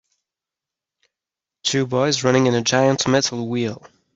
Two 1.61 1.85
boys 1.85 2.23
running 2.23 2.47
in 2.47 2.55
a 2.55 2.63
giant 2.63 3.07
metal 3.07 3.47
wheel. 3.47 3.85